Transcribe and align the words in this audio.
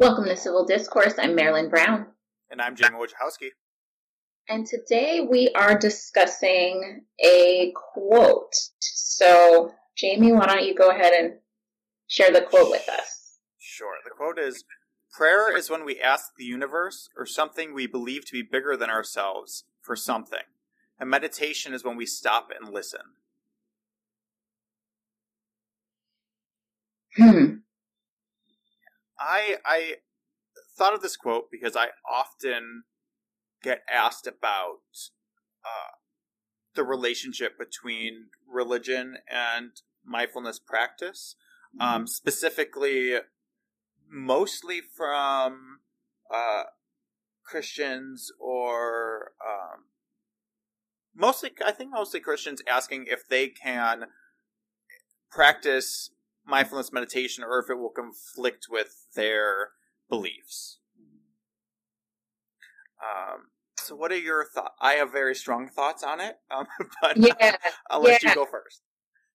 Welcome 0.00 0.24
to 0.24 0.36
Civil 0.38 0.64
Discourse. 0.64 1.12
I'm 1.18 1.34
Marilyn 1.34 1.68
Brown. 1.68 2.06
And 2.50 2.62
I'm 2.62 2.74
Jamie 2.74 2.96
Wojciechowski. 2.96 3.50
And 4.48 4.66
today 4.66 5.20
we 5.20 5.50
are 5.54 5.78
discussing 5.78 7.02
a 7.22 7.74
quote. 7.74 8.54
So, 8.78 9.72
Jamie, 9.98 10.32
why 10.32 10.46
don't 10.46 10.64
you 10.64 10.74
go 10.74 10.88
ahead 10.88 11.12
and 11.12 11.34
share 12.06 12.32
the 12.32 12.40
quote 12.40 12.70
with 12.70 12.88
us? 12.88 13.36
Sure. 13.58 13.92
The 14.02 14.10
quote 14.16 14.38
is 14.38 14.64
Prayer 15.12 15.54
is 15.54 15.68
when 15.68 15.84
we 15.84 16.00
ask 16.00 16.30
the 16.38 16.46
universe 16.46 17.10
or 17.14 17.26
something 17.26 17.74
we 17.74 17.86
believe 17.86 18.24
to 18.24 18.32
be 18.32 18.42
bigger 18.42 18.78
than 18.78 18.88
ourselves 18.88 19.64
for 19.82 19.96
something. 19.96 20.48
And 20.98 21.10
meditation 21.10 21.74
is 21.74 21.84
when 21.84 21.98
we 21.98 22.06
stop 22.06 22.48
and 22.58 22.72
listen. 22.72 23.02
Hmm. 27.18 27.56
I 29.20 29.56
I 29.64 29.94
thought 30.76 30.94
of 30.94 31.02
this 31.02 31.16
quote 31.16 31.50
because 31.50 31.76
I 31.76 31.88
often 32.10 32.84
get 33.62 33.82
asked 33.92 34.26
about 34.26 34.80
uh, 35.64 35.96
the 36.74 36.84
relationship 36.84 37.58
between 37.58 38.28
religion 38.48 39.18
and 39.30 39.72
mindfulness 40.04 40.58
practice, 40.58 41.36
um, 41.78 42.06
specifically, 42.06 43.16
mostly 44.08 44.80
from 44.80 45.80
uh, 46.34 46.64
Christians 47.44 48.32
or 48.40 49.32
um, 49.46 49.84
mostly, 51.14 51.50
I 51.64 51.72
think 51.72 51.90
mostly 51.92 52.20
Christians 52.20 52.62
asking 52.68 53.06
if 53.08 53.28
they 53.28 53.48
can 53.48 54.04
practice 55.30 56.10
mindfulness 56.50 56.92
meditation 56.92 57.44
or 57.44 57.58
if 57.60 57.70
it 57.70 57.78
will 57.78 57.90
conflict 57.90 58.66
with 58.68 59.06
their 59.14 59.70
beliefs. 60.08 60.78
Um, 63.02 63.46
so, 63.78 63.96
what 63.96 64.12
are 64.12 64.18
your 64.18 64.44
thoughts? 64.44 64.74
I 64.80 64.94
have 64.94 65.10
very 65.12 65.34
strong 65.34 65.68
thoughts 65.68 66.02
on 66.02 66.20
it, 66.20 66.36
um, 66.50 66.66
but 67.02 67.16
Yeah, 67.16 67.56
I'll 67.88 68.02
let 68.02 68.22
yeah. 68.22 68.30
you 68.30 68.34
go 68.34 68.44
first. 68.44 68.82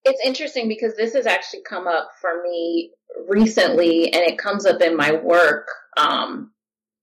It's 0.03 0.21
interesting 0.23 0.67
because 0.67 0.95
this 0.95 1.13
has 1.13 1.25
actually 1.25 1.63
come 1.67 1.87
up 1.87 2.09
for 2.21 2.43
me 2.43 2.91
recently, 3.27 4.13
and 4.13 4.23
it 4.23 4.37
comes 4.37 4.67
up 4.67 4.81
in 4.81 4.95
my 4.95 5.13
work 5.13 5.67
um, 5.97 6.51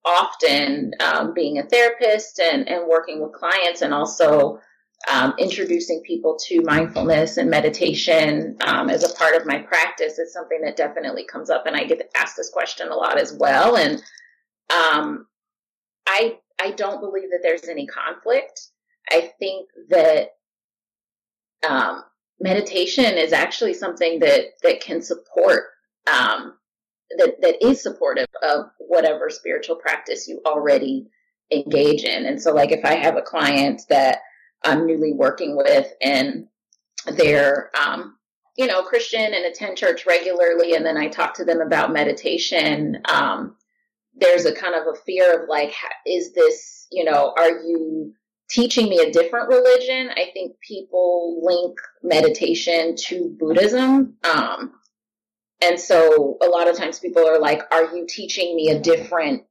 often, 0.04 0.92
um, 1.00 1.34
being 1.34 1.58
a 1.58 1.64
therapist 1.64 2.38
and, 2.38 2.68
and 2.68 2.86
working 2.88 3.20
with 3.20 3.32
clients, 3.32 3.82
and 3.82 3.92
also 3.92 4.60
um, 5.10 5.34
introducing 5.38 6.02
people 6.02 6.38
to 6.48 6.62
mindfulness 6.62 7.36
and 7.36 7.50
meditation 7.50 8.56
um, 8.64 8.88
as 8.88 9.04
a 9.04 9.14
part 9.14 9.34
of 9.34 9.46
my 9.46 9.58
practice. 9.58 10.18
is 10.18 10.32
something 10.32 10.60
that 10.62 10.76
definitely 10.76 11.24
comes 11.24 11.50
up, 11.50 11.66
and 11.66 11.76
I 11.76 11.84
get 11.84 12.10
asked 12.16 12.36
this 12.36 12.50
question 12.50 12.88
a 12.88 12.94
lot 12.94 13.18
as 13.18 13.32
well. 13.32 13.76
And 13.76 14.02
um, 14.70 15.26
I 16.06 16.38
I 16.60 16.70
don't 16.72 17.00
believe 17.00 17.30
that 17.30 17.40
there's 17.42 17.68
any 17.68 17.86
conflict. 17.86 18.68
I 19.10 19.32
think 19.38 19.68
that 19.88 20.28
um, 21.68 22.04
meditation 22.40 23.16
is 23.16 23.32
actually 23.32 23.74
something 23.74 24.20
that 24.20 24.46
that 24.62 24.80
can 24.80 25.02
support 25.02 25.64
um, 26.12 26.54
that 27.18 27.34
that 27.42 27.64
is 27.66 27.82
supportive 27.82 28.28
of 28.42 28.66
whatever 28.78 29.30
spiritual 29.30 29.76
practice 29.76 30.28
you 30.28 30.40
already 30.46 31.08
engage 31.52 32.04
in. 32.04 32.26
And 32.26 32.40
so, 32.40 32.52
like, 32.52 32.72
if 32.72 32.84
I 32.84 32.94
have 32.94 33.16
a 33.16 33.22
client 33.22 33.82
that 33.88 34.18
I'm 34.64 34.86
newly 34.86 35.12
working 35.12 35.56
with, 35.56 35.92
and 36.00 36.46
they're 37.16 37.70
um, 37.80 38.16
you 38.56 38.66
know 38.66 38.82
Christian 38.82 39.34
and 39.34 39.44
attend 39.44 39.76
church 39.76 40.06
regularly, 40.06 40.74
and 40.74 40.84
then 40.84 40.96
I 40.96 41.08
talk 41.08 41.34
to 41.34 41.44
them 41.44 41.60
about 41.60 41.92
meditation. 41.92 43.02
Um, 43.08 43.56
there's 44.14 44.44
a 44.44 44.54
kind 44.54 44.74
of 44.74 44.86
a 44.86 44.98
fear 45.06 45.42
of 45.42 45.48
like, 45.48 45.74
is 46.06 46.32
this 46.32 46.82
you 46.92 47.04
know, 47.04 47.34
are 47.36 47.50
you 47.50 48.14
teaching 48.50 48.88
me 48.88 48.98
a 48.98 49.10
different 49.10 49.48
religion? 49.48 50.10
I 50.10 50.30
think 50.32 50.60
people 50.60 51.40
link 51.42 51.78
meditation 52.02 52.94
to 52.96 53.34
Buddhism. 53.38 54.16
Um, 54.22 54.74
and 55.64 55.80
so 55.80 56.36
a 56.42 56.46
lot 56.46 56.68
of 56.68 56.76
times 56.76 56.98
people 56.98 57.26
are 57.26 57.40
like, 57.40 57.62
are 57.72 57.94
you 57.96 58.06
teaching 58.08 58.54
me 58.54 58.68
a 58.68 58.78
different, 58.78 59.44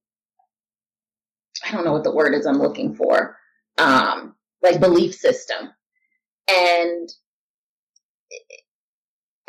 I 1.66 1.72
don't 1.72 1.84
know 1.84 1.94
what 1.94 2.04
the 2.04 2.14
word 2.14 2.36
is 2.36 2.46
I'm 2.46 2.60
looking 2.60 2.96
for, 2.96 3.38
um, 3.78 4.36
like 4.62 4.80
belief 4.80 5.16
system. 5.16 5.70
And 6.50 7.10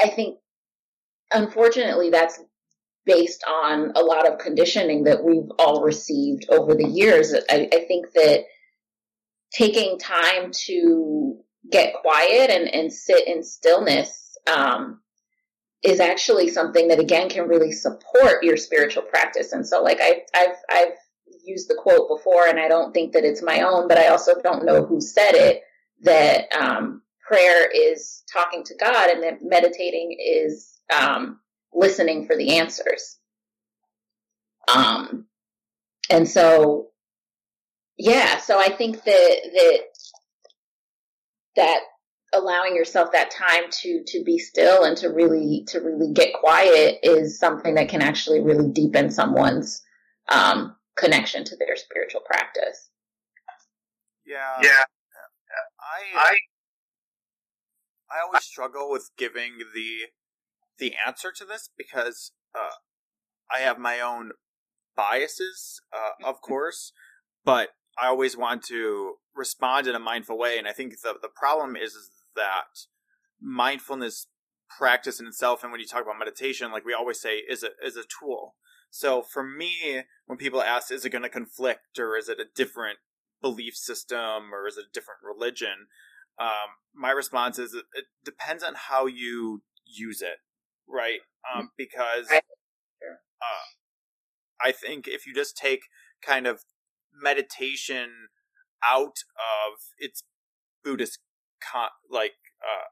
I 0.00 0.08
think, 0.08 0.38
unfortunately, 1.32 2.10
that's 2.10 2.40
based 3.04 3.42
on 3.48 3.92
a 3.96 4.00
lot 4.00 4.30
of 4.30 4.38
conditioning 4.38 5.04
that 5.04 5.24
we've 5.24 5.50
all 5.58 5.82
received 5.82 6.46
over 6.50 6.74
the 6.74 6.86
years. 6.86 7.34
I, 7.34 7.68
I 7.72 7.84
think 7.86 8.12
that 8.14 8.44
taking 9.52 9.98
time 9.98 10.50
to 10.66 11.38
get 11.70 11.94
quiet 11.94 12.50
and, 12.50 12.72
and 12.74 12.92
sit 12.92 13.26
in 13.26 13.42
stillness 13.42 14.36
um, 14.52 15.00
is 15.82 16.00
actually 16.00 16.48
something 16.48 16.88
that 16.88 17.00
again 17.00 17.28
can 17.28 17.48
really 17.48 17.72
support 17.72 18.42
your 18.42 18.56
spiritual 18.56 19.02
practice. 19.02 19.52
And 19.52 19.66
so, 19.66 19.82
like 19.82 19.98
I, 20.00 20.22
I've 20.34 20.56
I've 20.70 20.92
used 21.44 21.68
the 21.68 21.74
quote 21.74 22.08
before, 22.08 22.46
and 22.46 22.58
I 22.58 22.68
don't 22.68 22.92
think 22.92 23.12
that 23.12 23.24
it's 23.24 23.42
my 23.42 23.60
own, 23.60 23.88
but 23.88 23.98
I 23.98 24.08
also 24.08 24.32
don't 24.42 24.64
know 24.64 24.84
who 24.84 25.00
said 25.00 25.32
it. 25.32 25.62
That 26.02 26.52
um, 26.52 27.02
prayer 27.26 27.70
is 27.70 28.24
talking 28.32 28.64
to 28.64 28.74
God, 28.74 29.10
and 29.10 29.22
that 29.22 29.38
meditating 29.42 30.16
is 30.20 30.80
um, 30.94 31.40
listening 31.72 32.26
for 32.26 32.36
the 32.36 32.58
answers. 32.58 33.18
Um, 34.74 35.26
and 36.10 36.28
so, 36.28 36.88
yeah, 37.96 38.38
so 38.38 38.58
I 38.58 38.70
think 38.70 39.04
that 39.04 39.36
that 39.54 39.78
that 41.56 41.80
allowing 42.34 42.74
yourself 42.74 43.12
that 43.12 43.30
time 43.30 43.64
to 43.70 44.02
to 44.06 44.24
be 44.24 44.38
still 44.38 44.84
and 44.84 44.96
to 44.98 45.08
really 45.08 45.64
to 45.68 45.80
really 45.80 46.12
get 46.12 46.34
quiet 46.34 46.98
is 47.02 47.38
something 47.38 47.74
that 47.74 47.88
can 47.88 48.02
actually 48.02 48.40
really 48.40 48.68
deepen 48.70 49.10
someone's 49.10 49.82
um, 50.30 50.74
connection 50.96 51.44
to 51.44 51.56
their 51.56 51.76
spiritual 51.76 52.22
practice. 52.24 52.90
Yeah, 54.26 54.58
Yeah. 54.62 54.82
I 55.80 56.18
I 56.18 56.36
I 58.10 58.20
always 58.24 58.44
struggle 58.44 58.90
with 58.90 59.10
giving 59.16 59.58
the 59.74 60.08
the 60.78 60.94
answer 61.06 61.32
to 61.36 61.44
this 61.44 61.70
because 61.76 62.32
uh, 62.54 62.76
I 63.50 63.60
have 63.60 63.78
my 63.78 64.00
own 64.00 64.32
biases, 64.96 65.80
uh, 65.92 66.26
of 66.26 66.40
course, 66.40 66.92
but 67.44 67.70
I 68.00 68.08
always 68.08 68.36
want 68.36 68.62
to 68.64 69.14
respond 69.34 69.86
in 69.86 69.94
a 69.94 70.00
mindful 70.00 70.38
way, 70.38 70.58
and 70.58 70.66
I 70.66 70.72
think 70.72 70.94
the 71.02 71.14
the 71.20 71.28
problem 71.28 71.76
is, 71.76 71.92
is 71.92 72.10
that 72.36 72.86
mindfulness 73.40 74.26
practice 74.78 75.20
in 75.20 75.26
itself, 75.26 75.62
and 75.62 75.72
when 75.72 75.80
you 75.80 75.86
talk 75.86 76.02
about 76.02 76.18
meditation, 76.18 76.72
like 76.72 76.84
we 76.84 76.94
always 76.94 77.20
say, 77.20 77.36
is 77.36 77.62
a 77.62 77.70
is 77.84 77.96
a 77.96 78.04
tool. 78.20 78.54
So 78.94 79.22
for 79.22 79.42
me, 79.42 80.02
when 80.26 80.36
people 80.36 80.60
ask, 80.60 80.92
is 80.92 81.06
it 81.06 81.10
going 81.10 81.22
to 81.22 81.30
conflict, 81.30 81.98
or 81.98 82.14
is 82.14 82.28
it 82.28 82.38
a 82.38 82.44
different 82.54 82.98
belief 83.40 83.74
system, 83.74 84.52
or 84.52 84.68
is 84.68 84.76
it 84.76 84.84
a 84.90 84.92
different 84.92 85.20
religion? 85.24 85.88
Um, 86.38 86.76
my 86.94 87.10
response 87.10 87.58
is 87.58 87.72
it, 87.72 87.86
it 87.94 88.04
depends 88.22 88.62
on 88.62 88.74
how 88.76 89.06
you 89.06 89.62
use 89.86 90.20
it, 90.20 90.36
right? 90.86 91.20
Um, 91.54 91.70
because 91.78 92.30
uh, 92.30 93.66
I 94.60 94.72
think 94.72 95.08
if 95.08 95.26
you 95.26 95.34
just 95.34 95.56
take 95.56 95.84
kind 96.20 96.46
of 96.46 96.60
meditation 97.14 98.10
out 98.86 99.24
of 99.36 99.80
its 99.98 100.22
Buddhist 100.84 101.18
con- 101.62 101.88
like 102.10 102.32
uh, 102.62 102.88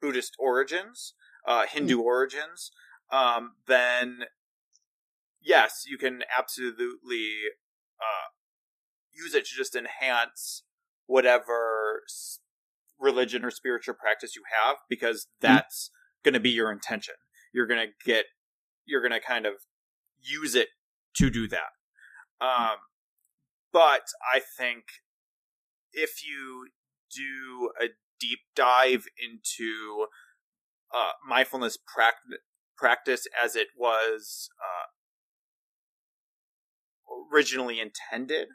Buddhist 0.00 0.36
origins, 0.38 1.12
uh, 1.46 1.66
Hindu 1.66 2.00
origins, 2.00 2.70
um, 3.12 3.52
then 3.66 4.24
yes, 5.48 5.84
you 5.86 5.96
can 5.96 6.20
absolutely 6.36 7.30
uh, 7.98 8.28
use 9.12 9.34
it 9.34 9.46
to 9.46 9.56
just 9.56 9.74
enhance 9.74 10.62
whatever 11.06 12.02
religion 13.00 13.44
or 13.44 13.50
spiritual 13.50 13.94
practice 13.94 14.36
you 14.36 14.42
have, 14.62 14.76
because 14.88 15.28
that's 15.40 15.90
going 16.22 16.34
to 16.34 16.40
be 16.40 16.50
your 16.50 16.70
intention. 16.70 17.14
You're 17.52 17.66
going 17.66 17.86
to 17.86 17.92
get, 18.04 18.26
you're 18.84 19.00
going 19.00 19.18
to 19.18 19.26
kind 19.26 19.46
of 19.46 19.54
use 20.20 20.54
it 20.54 20.68
to 21.16 21.30
do 21.30 21.48
that. 21.48 21.70
Um, 22.40 22.76
but 23.72 24.02
I 24.32 24.40
think 24.58 24.84
if 25.92 26.22
you 26.26 26.68
do 27.14 27.70
a 27.80 27.88
deep 28.20 28.40
dive 28.54 29.06
into 29.18 30.06
uh, 30.94 31.12
mindfulness 31.26 31.78
prac- 31.78 32.14
practice 32.76 33.26
as 33.42 33.56
it 33.56 33.68
was 33.76 34.50
uh, 34.60 34.86
originally 37.32 37.80
intended, 37.80 38.48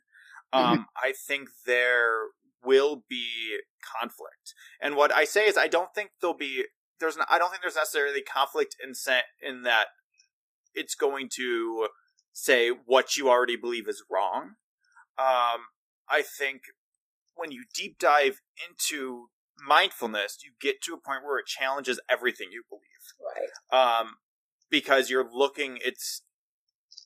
um, 0.52 0.86
I 0.96 1.14
think 1.28 1.50
there 1.66 2.18
will 2.64 3.04
be 3.10 3.58
conflict. 4.00 4.54
And 4.82 4.96
what 4.96 5.14
I 5.14 5.26
say 5.26 5.46
is, 5.46 5.58
I 5.58 5.68
don't 5.68 5.94
think 5.94 6.12
there'll 6.22 6.38
be 6.38 6.66
there's 7.00 7.18
not, 7.18 7.28
I 7.30 7.38
don't 7.38 7.50
think 7.50 7.62
there's 7.62 7.76
necessarily 7.76 8.22
conflict 8.22 8.76
in 8.82 8.94
in 9.42 9.64
that 9.64 9.88
it's 10.74 10.96
going 10.96 11.30
to 11.36 11.88
say 12.32 12.70
what 12.70 13.18
you 13.18 13.30
already 13.30 13.56
believe 13.56 13.88
is 13.88 14.04
wrong. 14.12 14.56
Um, 15.18 15.68
I 16.10 16.24
think 16.24 16.62
when 17.36 17.52
you 17.52 17.66
deep 17.74 18.00
dive 18.00 18.42
into 18.68 19.28
mindfulness, 19.68 20.38
you 20.44 20.52
get 20.60 20.82
to 20.84 20.94
a 20.94 20.98
point 20.98 21.24
where 21.24 21.40
it 21.40 21.46
challenges 21.46 22.00
everything 22.10 22.50
you 22.52 22.64
believe. 22.70 23.52
Right. 23.72 24.00
Um, 24.00 24.16
because 24.70 25.10
you're 25.10 25.30
looking, 25.32 25.78
it's 25.84 26.24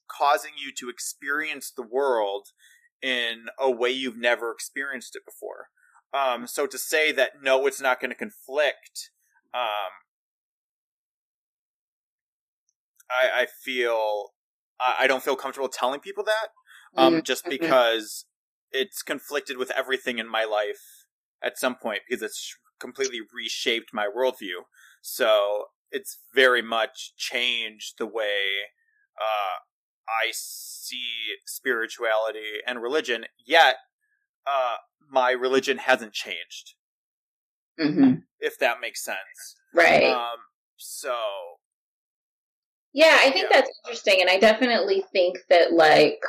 causing 0.07 0.51
you 0.57 0.71
to 0.77 0.89
experience 0.89 1.71
the 1.71 1.83
world 1.83 2.49
in 3.01 3.45
a 3.59 3.69
way 3.69 3.89
you've 3.89 4.17
never 4.17 4.51
experienced 4.51 5.15
it 5.15 5.23
before. 5.25 5.67
Um, 6.13 6.47
so 6.47 6.65
to 6.65 6.77
say 6.77 7.11
that 7.11 7.41
no, 7.41 7.67
it's 7.67 7.81
not 7.81 7.99
going 7.99 8.11
to 8.11 8.15
conflict, 8.15 9.11
um, 9.53 9.91
I, 13.09 13.41
I 13.41 13.45
feel 13.63 14.31
I 14.79 15.07
don't 15.07 15.23
feel 15.23 15.35
comfortable 15.35 15.69
telling 15.69 15.99
people 15.99 16.23
that, 16.23 16.49
um, 17.01 17.13
mm-hmm. 17.13 17.21
just 17.23 17.45
because 17.45 18.25
it's 18.71 19.01
conflicted 19.01 19.57
with 19.57 19.71
everything 19.71 20.19
in 20.19 20.29
my 20.29 20.43
life 20.43 21.05
at 21.41 21.57
some 21.57 21.75
point 21.75 22.01
because 22.07 22.21
it's 22.21 22.55
completely 22.79 23.19
reshaped 23.33 23.89
my 23.93 24.07
worldview. 24.07 24.65
So 25.01 25.65
it's 25.91 26.19
very 26.33 26.61
much 26.61 27.15
changed 27.15 27.95
the 27.97 28.05
way 28.05 28.69
uh, 29.19 29.65
I 30.07 30.31
see 30.31 31.35
spirituality 31.45 32.61
and 32.65 32.81
religion. 32.81 33.25
Yet, 33.45 33.75
uh, 34.45 34.75
my 35.09 35.31
religion 35.31 35.77
hasn't 35.77 36.13
changed. 36.13 36.75
Mm-hmm. 37.79 38.19
If 38.39 38.57
that 38.59 38.81
makes 38.81 39.03
sense, 39.03 39.55
right? 39.73 40.05
Um, 40.05 40.37
so, 40.77 41.15
yeah, 42.93 43.19
I 43.19 43.29
think 43.29 43.47
yeah. 43.51 43.57
that's 43.57 43.71
interesting, 43.85 44.21
and 44.21 44.29
I 44.29 44.39
definitely 44.39 45.03
think 45.11 45.37
that 45.49 45.73
like 45.73 46.19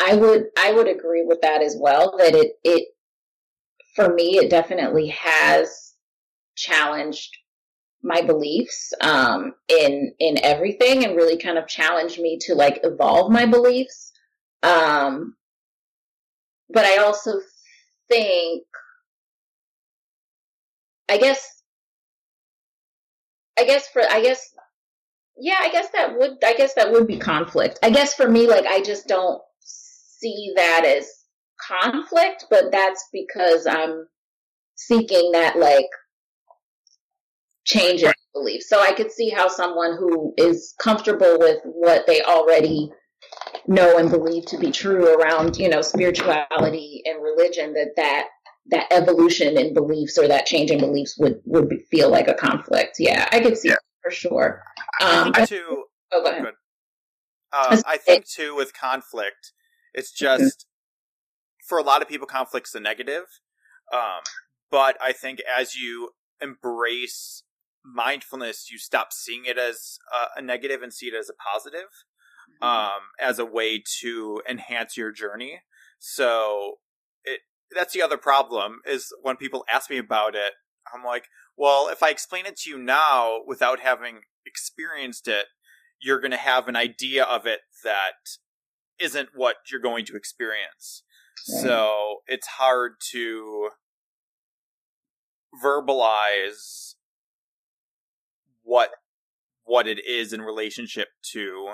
I 0.00 0.14
would 0.14 0.44
I 0.58 0.72
would 0.72 0.88
agree 0.88 1.24
with 1.24 1.40
that 1.42 1.62
as 1.62 1.76
well. 1.78 2.16
That 2.18 2.34
it 2.34 2.52
it 2.62 2.88
for 3.96 4.14
me 4.14 4.38
it 4.38 4.50
definitely 4.50 5.08
has 5.08 5.94
challenged 6.56 7.36
my 8.02 8.22
beliefs 8.22 8.92
um, 9.02 9.52
in 9.68 10.12
in 10.18 10.38
everything 10.42 11.04
and 11.04 11.16
really 11.16 11.36
kind 11.36 11.58
of 11.58 11.66
challenged 11.66 12.18
me 12.18 12.38
to 12.42 12.54
like 12.54 12.80
evolve 12.82 13.30
my 13.30 13.46
beliefs. 13.46 14.12
Um, 14.62 15.36
but 16.72 16.84
I 16.84 16.98
also 16.98 17.40
think, 18.08 18.64
I 21.08 21.18
guess, 21.18 21.62
I 23.58 23.64
guess 23.64 23.88
for 23.88 24.02
I 24.08 24.22
guess, 24.22 24.54
yeah, 25.36 25.58
I 25.60 25.70
guess 25.70 25.88
that 25.94 26.16
would 26.18 26.38
I 26.44 26.54
guess 26.54 26.74
that 26.74 26.92
would 26.92 27.06
be 27.06 27.18
conflict. 27.18 27.78
I 27.82 27.90
guess 27.90 28.14
for 28.14 28.28
me, 28.28 28.46
like 28.46 28.66
I 28.66 28.82
just 28.82 29.06
don't 29.06 29.42
see 29.60 30.52
that 30.56 30.84
as 30.86 31.08
conflict, 31.68 32.46
but 32.50 32.72
that's 32.72 33.06
because 33.12 33.66
I'm 33.66 34.06
seeking 34.76 35.32
that 35.32 35.58
like 35.58 35.86
change 37.70 38.02
in 38.02 38.12
belief. 38.34 38.62
So 38.62 38.80
I 38.80 38.92
could 38.92 39.10
see 39.12 39.30
how 39.30 39.48
someone 39.48 39.96
who 39.96 40.34
is 40.36 40.74
comfortable 40.80 41.38
with 41.38 41.58
what 41.64 42.06
they 42.06 42.22
already 42.22 42.90
know 43.66 43.98
and 43.98 44.10
believe 44.10 44.46
to 44.46 44.58
be 44.58 44.70
true 44.70 45.14
around, 45.14 45.56
you 45.56 45.68
know, 45.68 45.82
spirituality 45.82 47.02
and 47.04 47.22
religion, 47.22 47.74
that 47.74 47.90
that 47.96 48.26
that 48.66 48.86
evolution 48.90 49.58
in 49.58 49.74
beliefs 49.74 50.18
or 50.18 50.28
that 50.28 50.46
change 50.46 50.70
in 50.70 50.78
beliefs 50.78 51.16
would 51.18 51.40
would 51.44 51.72
feel 51.90 52.10
like 52.10 52.28
a 52.28 52.34
conflict. 52.34 52.96
Yeah, 52.98 53.28
I 53.32 53.40
could 53.40 53.56
see 53.56 53.68
yeah. 53.70 53.76
for 54.02 54.10
sure. 54.10 54.62
Um, 55.00 55.32
I 55.34 55.46
think 55.46 55.48
too. 55.48 55.84
Oh, 56.12 56.22
go 56.22 56.30
ahead. 56.30 56.44
Uh, 57.52 57.82
I 57.86 57.96
think 57.96 58.26
too 58.26 58.54
with 58.54 58.72
conflict, 58.72 59.52
it's 59.92 60.12
just 60.12 60.42
mm-hmm. 60.42 61.66
for 61.68 61.78
a 61.78 61.82
lot 61.82 62.02
of 62.02 62.08
people, 62.08 62.26
conflict's 62.26 62.74
a 62.74 62.80
negative. 62.80 63.24
Um, 63.92 64.22
but 64.70 64.96
I 65.02 65.12
think 65.12 65.40
as 65.58 65.74
you 65.74 66.10
embrace 66.40 67.42
mindfulness, 67.84 68.70
you 68.70 68.78
stop 68.78 69.12
seeing 69.12 69.44
it 69.46 69.58
as 69.58 69.98
a 70.36 70.42
negative 70.42 70.82
and 70.82 70.92
see 70.92 71.06
it 71.06 71.14
as 71.14 71.30
a 71.30 71.34
positive, 71.34 71.88
mm-hmm. 72.62 72.66
um, 72.66 73.00
as 73.20 73.38
a 73.38 73.44
way 73.44 73.82
to 74.00 74.42
enhance 74.48 74.96
your 74.96 75.12
journey. 75.12 75.60
So 75.98 76.76
it 77.24 77.40
that's 77.74 77.94
the 77.94 78.02
other 78.02 78.16
problem 78.16 78.80
is 78.84 79.12
when 79.22 79.36
people 79.36 79.64
ask 79.72 79.90
me 79.90 79.98
about 79.98 80.34
it, 80.34 80.52
I'm 80.94 81.04
like, 81.04 81.24
well, 81.56 81.88
if 81.88 82.02
I 82.02 82.10
explain 82.10 82.46
it 82.46 82.56
to 82.60 82.70
you 82.70 82.78
now 82.78 83.38
without 83.46 83.80
having 83.80 84.20
experienced 84.46 85.28
it, 85.28 85.46
you're 86.00 86.20
going 86.20 86.30
to 86.30 86.36
have 86.36 86.68
an 86.68 86.76
idea 86.76 87.24
of 87.24 87.46
it 87.46 87.60
that 87.84 88.38
isn't 88.98 89.30
what 89.34 89.56
you're 89.70 89.80
going 89.80 90.04
to 90.06 90.16
experience. 90.16 91.02
Right. 91.52 91.62
So 91.62 92.16
it's 92.26 92.46
hard 92.46 92.94
to 93.12 93.70
verbalize 95.62 96.94
what 98.70 98.90
what 99.64 99.88
it 99.88 99.98
is 100.06 100.32
in 100.32 100.40
relationship 100.40 101.08
to 101.32 101.72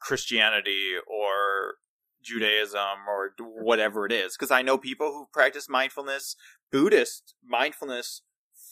Christianity 0.00 0.92
or 1.06 1.74
Judaism 2.22 3.08
or 3.08 3.32
whatever 3.38 4.06
it 4.06 4.12
is. 4.12 4.36
Because 4.36 4.52
I 4.52 4.62
know 4.62 4.78
people 4.78 5.08
who 5.08 5.26
practice 5.32 5.68
mindfulness, 5.68 6.36
Buddhist 6.70 7.34
mindfulness 7.44 8.22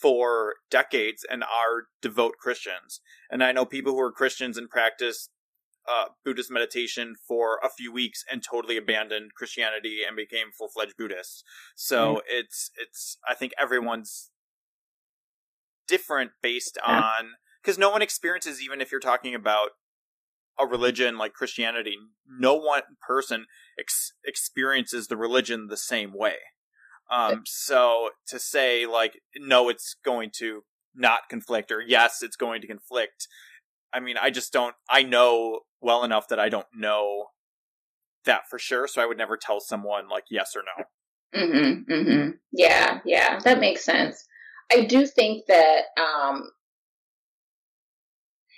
for 0.01 0.55
decades 0.71 1.25
and 1.29 1.43
are 1.43 1.87
devout 2.01 2.33
Christians. 2.39 3.01
And 3.29 3.43
I 3.43 3.51
know 3.51 3.65
people 3.65 3.93
who 3.93 3.99
are 3.99 4.11
Christians 4.13 4.57
and 4.57 4.69
practice 4.69 5.29
uh, 5.89 6.05
Buddhist 6.23 6.51
meditation 6.51 7.15
for 7.27 7.59
a 7.63 7.69
few 7.69 7.91
weeks 7.91 8.23
and 8.31 8.41
totally 8.43 8.77
abandoned 8.77 9.33
Christianity 9.35 9.99
and 10.07 10.15
became 10.15 10.51
full 10.57 10.69
fledged 10.69 10.95
Buddhists. 10.97 11.43
So 11.75 12.15
mm. 12.15 12.19
it's 12.27 12.71
it's 12.79 13.17
I 13.27 13.33
think 13.33 13.53
everyone's 13.59 14.31
different 15.89 16.31
based 16.41 16.77
yeah. 16.85 17.01
on 17.01 17.31
because 17.61 17.77
no 17.77 17.89
one 17.89 18.01
experiences 18.01 18.61
even 18.61 18.79
if 18.79 18.91
you're 18.91 19.01
talking 19.01 19.35
about 19.35 19.69
a 20.59 20.65
religion 20.65 21.17
like 21.17 21.33
Christianity, 21.33 21.95
no 22.27 22.53
one 22.55 22.81
person 23.05 23.45
ex- 23.79 24.13
experiences 24.25 25.07
the 25.07 25.17
religion 25.17 25.67
the 25.67 25.77
same 25.77 26.11
way. 26.13 26.35
Um, 27.11 27.43
so 27.45 28.09
to 28.27 28.39
say 28.39 28.85
like 28.85 29.19
no, 29.35 29.69
it's 29.69 29.95
going 30.05 30.31
to 30.37 30.61
not 30.95 31.21
conflict, 31.29 31.71
or 31.71 31.81
yes, 31.81 32.19
it's 32.21 32.35
going 32.35 32.61
to 32.61 32.67
conflict. 32.67 33.27
I 33.91 33.99
mean, 33.99 34.17
I 34.21 34.29
just 34.29 34.53
don't. 34.53 34.75
I 34.89 35.03
know 35.03 35.61
well 35.81 36.03
enough 36.03 36.27
that 36.27 36.39
I 36.39 36.49
don't 36.49 36.67
know 36.75 37.27
that 38.25 38.41
for 38.49 38.59
sure, 38.59 38.87
so 38.87 39.01
I 39.01 39.05
would 39.05 39.17
never 39.17 39.37
tell 39.37 39.59
someone 39.59 40.07
like 40.07 40.25
yes 40.29 40.51
or 40.55 40.61
no. 40.61 40.85
Mm-hmm, 41.39 41.91
mm-hmm. 41.91 42.29
Yeah, 42.51 42.99
yeah, 43.05 43.39
that 43.39 43.59
makes 43.59 43.83
sense. 43.83 44.25
I 44.71 44.85
do 44.85 45.05
think 45.05 45.45
that 45.47 45.85
um, 45.97 46.51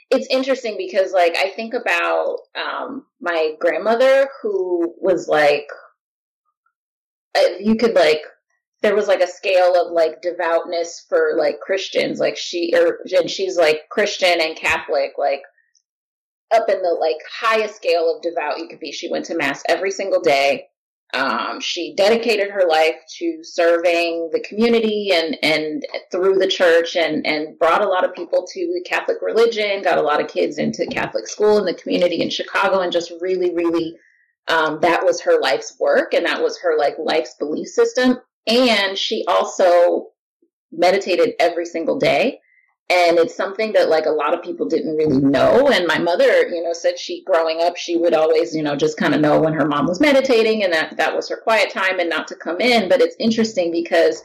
it's 0.09 0.27
interesting 0.27 0.75
because, 0.77 1.13
like, 1.13 1.35
I 1.37 1.49
think 1.49 1.73
about 1.73 2.37
um, 2.55 3.05
my 3.21 3.53
grandmother 3.59 4.29
who 4.41 4.93
was 4.99 5.27
like, 5.27 5.67
you 7.59 7.75
could 7.77 7.95
like, 7.95 8.21
there 8.81 8.95
was 8.95 9.07
like 9.07 9.21
a 9.21 9.27
scale 9.27 9.75
of 9.79 9.93
like 9.93 10.21
devoutness 10.21 11.05
for 11.07 11.33
like 11.37 11.59
Christians, 11.61 12.19
like 12.19 12.35
she, 12.35 12.73
or 12.75 12.99
and 13.15 13.29
she's 13.29 13.55
like 13.55 13.81
Christian 13.89 14.41
and 14.41 14.57
Catholic, 14.57 15.11
like 15.17 15.43
up 16.53 16.67
in 16.67 16.81
the 16.81 16.97
like 16.99 17.17
highest 17.39 17.75
scale 17.75 18.13
of 18.13 18.21
devout 18.21 18.59
you 18.59 18.67
could 18.67 18.79
be. 18.79 18.91
She 18.91 19.09
went 19.09 19.25
to 19.25 19.37
mass 19.37 19.63
every 19.69 19.91
single 19.91 20.21
day. 20.21 20.67
Um, 21.13 21.59
she 21.59 21.93
dedicated 21.95 22.51
her 22.51 22.65
life 22.67 22.95
to 23.19 23.39
serving 23.43 24.29
the 24.31 24.39
community 24.39 25.11
and, 25.13 25.37
and 25.43 25.85
through 26.11 26.35
the 26.35 26.47
church 26.47 26.95
and, 26.95 27.25
and 27.27 27.59
brought 27.59 27.83
a 27.83 27.87
lot 27.87 28.05
of 28.05 28.15
people 28.15 28.47
to 28.53 28.59
the 28.59 28.85
Catholic 28.87 29.17
religion, 29.21 29.81
got 29.81 29.97
a 29.97 30.01
lot 30.03 30.21
of 30.21 30.29
kids 30.29 30.57
into 30.57 30.87
Catholic 30.87 31.27
school 31.27 31.57
in 31.57 31.65
the 31.65 31.73
community 31.73 32.21
in 32.21 32.29
Chicago 32.29 32.79
and 32.79 32.93
just 32.93 33.11
really, 33.19 33.53
really, 33.53 33.95
um, 34.47 34.79
that 34.81 35.03
was 35.03 35.21
her 35.21 35.39
life's 35.39 35.75
work 35.79 36.13
and 36.13 36.25
that 36.25 36.41
was 36.41 36.59
her 36.61 36.77
like 36.77 36.95
life's 36.97 37.35
belief 37.35 37.67
system. 37.67 38.17
And 38.47 38.97
she 38.97 39.25
also 39.27 40.07
meditated 40.71 41.33
every 41.39 41.65
single 41.65 41.99
day 41.99 42.40
and 42.91 43.17
it's 43.17 43.35
something 43.35 43.71
that 43.71 43.87
like 43.87 44.05
a 44.05 44.11
lot 44.11 44.33
of 44.33 44.43
people 44.43 44.67
didn't 44.67 44.97
really 44.97 45.21
know. 45.21 45.69
And 45.69 45.87
my 45.87 45.97
mother 45.97 46.47
you 46.49 46.61
know 46.61 46.73
said 46.73 46.99
she 46.99 47.23
growing 47.23 47.61
up 47.61 47.77
she 47.77 47.95
would 47.97 48.13
always 48.13 48.53
you 48.53 48.61
know 48.61 48.75
just 48.75 48.97
kind 48.97 49.15
of 49.15 49.21
know 49.21 49.39
when 49.39 49.53
her 49.53 49.65
mom 49.65 49.87
was 49.87 50.01
meditating 50.01 50.63
and 50.63 50.73
that 50.73 50.97
that 50.97 51.15
was 51.15 51.29
her 51.29 51.39
quiet 51.41 51.71
time 51.71 51.99
and 51.99 52.09
not 52.09 52.27
to 52.27 52.35
come 52.35 52.59
in. 52.59 52.89
But 52.89 53.01
it's 53.01 53.15
interesting 53.19 53.71
because 53.71 54.21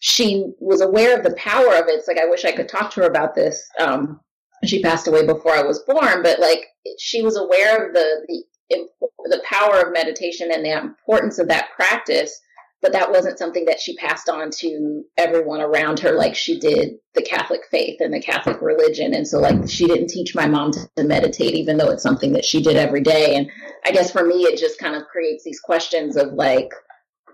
she 0.00 0.52
was 0.60 0.80
aware 0.80 1.16
of 1.16 1.24
the 1.24 1.34
power 1.36 1.74
of 1.74 1.88
it. 1.88 1.98
It's 1.98 2.08
like 2.08 2.18
i 2.18 2.26
wish 2.26 2.44
i 2.44 2.52
could 2.52 2.68
talk 2.68 2.90
to 2.92 3.00
her 3.00 3.06
about 3.06 3.34
this 3.34 3.68
um 3.78 4.20
she 4.64 4.82
passed 4.82 5.06
away 5.06 5.26
before 5.26 5.52
i 5.52 5.62
was 5.62 5.80
born. 5.80 6.22
But 6.22 6.40
like 6.40 6.66
she 6.98 7.22
was 7.22 7.36
aware 7.36 7.86
of 7.86 7.94
the 7.94 8.44
the 8.70 8.88
the 9.24 9.42
power 9.44 9.80
of 9.80 9.92
meditation 9.92 10.50
and 10.50 10.64
the 10.64 10.72
importance 10.72 11.38
of 11.38 11.48
that 11.48 11.70
practice 11.76 12.40
but 12.82 12.92
that 12.92 13.10
wasn't 13.10 13.38
something 13.38 13.64
that 13.64 13.80
she 13.80 13.96
passed 13.96 14.28
on 14.28 14.50
to 14.50 15.02
everyone 15.16 15.60
around 15.60 15.98
her 16.00 16.12
like 16.12 16.34
she 16.34 16.58
did 16.58 16.94
the 17.14 17.22
Catholic 17.22 17.62
faith 17.70 18.00
and 18.00 18.12
the 18.12 18.20
Catholic 18.20 18.60
religion. 18.60 19.14
And 19.14 19.26
so, 19.26 19.38
like, 19.38 19.68
she 19.68 19.86
didn't 19.86 20.08
teach 20.08 20.34
my 20.34 20.46
mom 20.46 20.72
to, 20.72 20.88
meditate, 21.02 21.54
even 21.54 21.76
though 21.76 21.90
it's 21.90 22.02
something 22.02 22.32
that 22.32 22.44
she 22.44 22.60
did 22.60 22.76
every 22.76 23.00
day. 23.00 23.36
And 23.36 23.50
I 23.84 23.92
guess 23.92 24.10
for 24.10 24.24
me, 24.24 24.42
it 24.42 24.58
just 24.58 24.78
kind 24.78 24.96
of 24.96 25.06
creates 25.06 25.44
these 25.44 25.60
questions 25.60 26.16
of 26.16 26.32
like, 26.32 26.70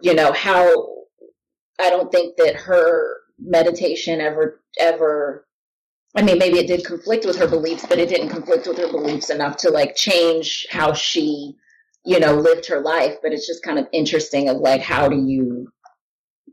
you 0.00 0.14
know, 0.14 0.32
how 0.32 0.68
I 1.80 1.90
don't 1.90 2.12
think 2.12 2.36
that 2.36 2.54
her 2.56 3.16
meditation 3.38 4.20
ever, 4.20 4.60
ever, 4.78 5.46
I 6.14 6.22
mean, 6.22 6.38
maybe 6.38 6.58
it 6.58 6.66
did 6.66 6.84
conflict 6.84 7.24
with 7.24 7.36
her 7.38 7.48
beliefs, 7.48 7.86
but 7.88 7.98
it 7.98 8.08
didn't 8.08 8.28
conflict 8.28 8.66
with 8.66 8.78
her 8.78 8.90
beliefs 8.90 9.30
enough 9.30 9.56
to 9.58 9.70
like 9.70 9.96
change 9.96 10.66
how 10.70 10.92
she 10.92 11.56
you 12.04 12.18
know, 12.18 12.34
lived 12.34 12.66
her 12.66 12.80
life, 12.80 13.16
but 13.22 13.32
it's 13.32 13.46
just 13.46 13.62
kind 13.62 13.78
of 13.78 13.86
interesting 13.92 14.48
of 14.48 14.56
like, 14.58 14.80
how 14.80 15.08
do 15.08 15.16
you 15.16 15.68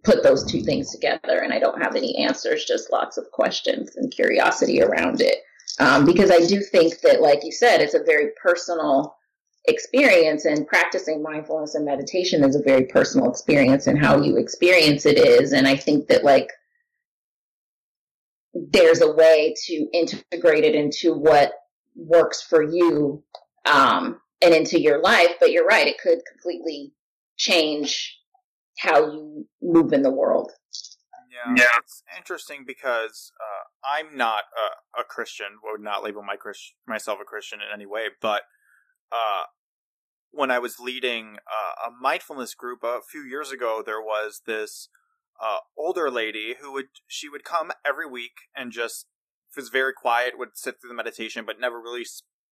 put 0.03 0.23
those 0.23 0.49
two 0.49 0.61
things 0.61 0.91
together? 0.91 1.39
And 1.39 1.51
I 1.51 1.59
don't 1.59 1.81
have 1.81 1.95
any 1.95 2.15
answers, 2.17 2.65
just 2.65 2.91
lots 2.91 3.17
of 3.17 3.31
questions 3.31 3.95
and 3.95 4.11
curiosity 4.11 4.81
around 4.81 5.21
it. 5.21 5.37
Um, 5.79 6.05
because 6.05 6.31
I 6.31 6.39
do 6.45 6.61
think 6.61 6.99
that, 7.01 7.21
like 7.21 7.43
you 7.43 7.51
said, 7.51 7.81
it's 7.81 7.93
a 7.93 8.03
very 8.03 8.29
personal 8.41 9.15
experience 9.65 10.45
and 10.45 10.67
practicing 10.67 11.21
mindfulness 11.21 11.75
and 11.75 11.85
meditation 11.85 12.43
is 12.43 12.55
a 12.55 12.63
very 12.63 12.85
personal 12.85 13.29
experience 13.29 13.87
and 13.87 13.99
how 13.99 14.21
you 14.21 14.37
experience 14.37 15.05
it 15.05 15.17
is. 15.17 15.51
And 15.51 15.67
I 15.67 15.75
think 15.75 16.07
that 16.07 16.23
like, 16.23 16.49
there's 18.53 19.01
a 19.01 19.11
way 19.11 19.53
to 19.67 19.87
integrate 19.93 20.63
it 20.63 20.75
into 20.75 21.13
what 21.13 21.53
works 21.95 22.41
for 22.41 22.63
you 22.63 23.23
um, 23.69 24.19
and 24.41 24.53
into 24.53 24.79
your 24.79 25.01
life. 25.01 25.35
But 25.39 25.51
you're 25.51 25.65
right, 25.65 25.87
it 25.87 25.99
could 26.01 26.19
completely 26.31 26.93
change 27.37 28.17
how 28.79 29.11
you 29.11 29.47
move 29.61 29.93
in 29.93 30.03
the 30.03 30.11
world. 30.11 30.51
Yeah, 31.31 31.53
yeah. 31.55 31.65
it's 31.77 32.03
interesting 32.17 32.63
because 32.65 33.31
uh, 33.39 33.87
I'm 33.87 34.17
not 34.17 34.43
a, 34.57 35.01
a, 35.01 35.03
Christian. 35.03 35.47
Would 35.63 35.81
not 35.81 36.03
label 36.03 36.21
my 36.21 36.35
Christ- 36.35 36.73
myself 36.87 37.19
a 37.21 37.25
Christian 37.25 37.59
in 37.59 37.67
any 37.73 37.85
way. 37.85 38.07
But 38.21 38.41
uh, 39.11 39.43
when 40.31 40.51
I 40.51 40.59
was 40.59 40.79
leading 40.79 41.37
uh, 41.47 41.89
a 41.89 41.91
mindfulness 42.01 42.55
group 42.55 42.79
a 42.83 42.99
few 43.09 43.21
years 43.21 43.51
ago, 43.51 43.81
there 43.85 44.01
was 44.01 44.41
this 44.45 44.89
uh, 45.41 45.59
older 45.77 46.11
lady 46.11 46.55
who 46.59 46.73
would 46.73 46.87
she 47.07 47.29
would 47.29 47.43
come 47.43 47.71
every 47.85 48.07
week 48.07 48.33
and 48.55 48.71
just 48.71 49.05
was 49.55 49.69
very 49.69 49.93
quiet, 49.93 50.37
would 50.37 50.55
sit 50.57 50.75
through 50.79 50.89
the 50.89 50.95
meditation, 50.95 51.45
but 51.45 51.59
never 51.59 51.81
really 51.81 52.05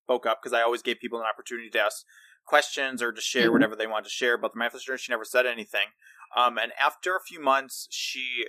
spoke 0.08 0.24
up 0.24 0.40
because 0.42 0.54
I 0.54 0.62
always 0.62 0.82
gave 0.82 1.00
people 1.00 1.20
an 1.20 1.26
opportunity 1.26 1.68
to 1.70 1.80
ask 1.80 2.04
questions 2.46 3.02
or 3.02 3.12
to 3.12 3.20
share 3.20 3.44
mm-hmm. 3.44 3.52
whatever 3.52 3.76
they 3.76 3.86
wanted 3.86 4.04
to 4.04 4.10
share 4.10 4.34
about 4.34 4.54
the 4.54 4.58
mindfulness 4.58 4.84
journey. 4.84 4.98
She 4.98 5.12
never 5.12 5.24
said 5.24 5.44
anything. 5.44 5.88
Um, 6.36 6.56
and 6.56 6.72
after 6.82 7.14
a 7.14 7.20
few 7.20 7.40
months, 7.42 7.86
she 7.90 8.46